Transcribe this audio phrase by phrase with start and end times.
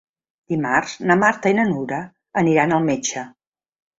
[0.53, 2.01] Dimarts na Marta i na Nura
[2.43, 3.27] aniran al metge.